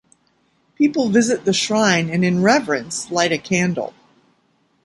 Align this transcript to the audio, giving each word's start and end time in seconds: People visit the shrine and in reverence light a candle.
People 0.79 1.09
visit 1.09 1.45
the 1.45 1.53
shrine 1.53 2.09
and 2.09 2.25
in 2.25 2.41
reverence 2.41 3.11
light 3.11 3.31
a 3.31 3.37
candle. 3.37 3.93